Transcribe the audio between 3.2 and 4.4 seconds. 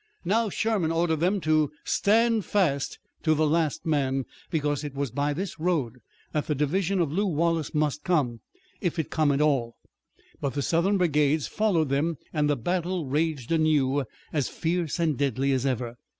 to the last man,